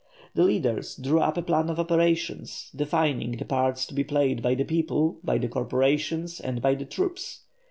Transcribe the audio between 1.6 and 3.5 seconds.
of operations, defining the